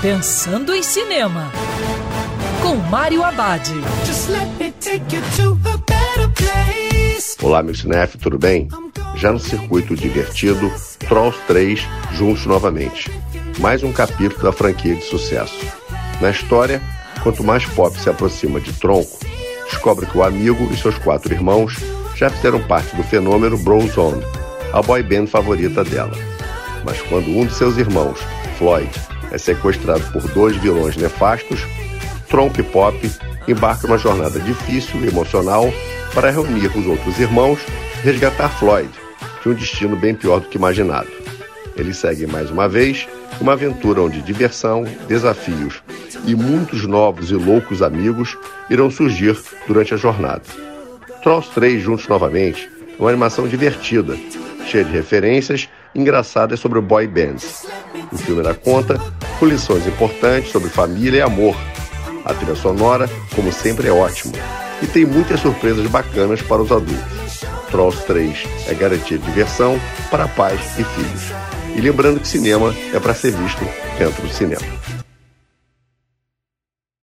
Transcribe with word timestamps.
Pensando 0.00 0.72
em 0.72 0.80
Cinema, 0.80 1.50
com 2.62 2.76
Mário 2.76 3.24
Abad. 3.24 3.68
Olá, 7.42 7.64
meu 7.64 7.74
cinef, 7.74 8.16
tudo 8.16 8.38
bem? 8.38 8.68
Já 9.16 9.32
no 9.32 9.40
circuito 9.40 9.96
divertido, 9.96 10.72
Trolls 11.08 11.36
3 11.48 11.80
juntos 12.12 12.46
novamente. 12.46 13.10
Mais 13.58 13.82
um 13.82 13.92
capítulo 13.92 14.44
da 14.44 14.52
franquia 14.52 14.94
de 14.94 15.02
sucesso. 15.02 15.58
Na 16.20 16.30
história, 16.30 16.80
quanto 17.24 17.42
mais 17.42 17.66
Pop 17.66 17.98
se 17.98 18.08
aproxima 18.08 18.60
de 18.60 18.72
Tronco, 18.74 19.18
descobre 19.68 20.06
que 20.06 20.16
o 20.16 20.22
amigo 20.22 20.72
e 20.72 20.76
seus 20.76 20.96
quatro 20.96 21.34
irmãos 21.34 21.76
já 22.14 22.30
fizeram 22.30 22.62
parte 22.68 22.94
do 22.94 23.02
fenômeno 23.02 23.58
Brozone, 23.58 24.22
a 24.72 24.80
boy 24.80 25.02
band 25.02 25.26
favorita 25.26 25.82
dela. 25.82 26.14
Mas 26.84 27.02
quando 27.02 27.36
um 27.36 27.44
de 27.44 27.52
seus 27.52 27.76
irmãos, 27.76 28.20
Floyd, 28.58 28.88
é 29.30 29.38
sequestrado 29.38 30.02
por 30.12 30.22
dois 30.28 30.56
vilões 30.56 30.96
nefastos, 30.96 31.60
Tronco 32.28 32.60
e 32.60 32.62
Pop 32.62 33.10
embarcam 33.46 33.88
numa 33.88 33.98
jornada 33.98 34.38
difícil 34.40 35.00
e 35.00 35.08
emocional 35.08 35.72
para 36.14 36.30
reunir 36.30 36.66
os 36.76 36.86
outros 36.86 37.18
irmãos 37.18 37.58
e 38.00 38.06
resgatar 38.06 38.48
Floyd, 38.50 38.90
de 39.42 39.48
um 39.48 39.54
destino 39.54 39.96
bem 39.96 40.14
pior 40.14 40.40
do 40.40 40.48
que 40.48 40.58
imaginado. 40.58 41.08
Eles 41.76 41.96
seguem 41.96 42.26
mais 42.26 42.50
uma 42.50 42.68
vez 42.68 43.08
uma 43.40 43.52
aventura 43.52 44.02
onde 44.02 44.20
diversão, 44.20 44.84
desafios 45.06 45.82
e 46.26 46.34
muitos 46.34 46.84
novos 46.86 47.30
e 47.30 47.34
loucos 47.34 47.82
amigos 47.82 48.36
irão 48.68 48.90
surgir 48.90 49.36
durante 49.66 49.94
a 49.94 49.96
jornada. 49.96 50.42
Trolls 51.22 51.50
3 51.54 51.82
juntos 51.82 52.08
novamente 52.08 52.68
é 52.98 53.00
uma 53.00 53.10
animação 53.10 53.46
divertida, 53.46 54.16
cheia 54.66 54.84
de 54.84 54.90
referências 54.90 55.68
engraçadas 55.94 56.60
sobre 56.60 56.80
boy 56.80 57.06
bands. 57.06 57.66
O 58.12 58.16
filme 58.16 58.42
dá 58.42 58.54
conta 58.54 59.00
com 59.38 59.46
lições 59.46 59.86
importantes 59.86 60.50
sobre 60.50 60.68
família 60.68 61.18
e 61.18 61.22
amor. 61.22 61.56
A 62.24 62.34
trilha 62.34 62.54
sonora, 62.54 63.08
como 63.34 63.52
sempre, 63.52 63.88
é 63.88 63.92
ótima 63.92 64.34
e 64.82 64.86
tem 64.86 65.04
muitas 65.04 65.40
surpresas 65.40 65.86
bacanas 65.88 66.42
para 66.42 66.62
os 66.62 66.70
adultos. 66.70 67.44
Trolls 67.70 68.04
3 68.06 68.44
é 68.68 68.74
garantia 68.74 69.18
de 69.18 69.24
diversão 69.24 69.78
para 70.10 70.28
pais 70.28 70.60
e 70.78 70.84
filhos. 70.84 71.22
E 71.76 71.80
lembrando 71.80 72.20
que 72.20 72.28
cinema 72.28 72.74
é 72.92 72.98
para 72.98 73.14
ser 73.14 73.32
visto 73.32 73.64
dentro 73.98 74.22
do 74.22 74.32
cinema. 74.32 74.97